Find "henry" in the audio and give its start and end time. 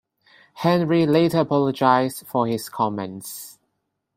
0.55-1.05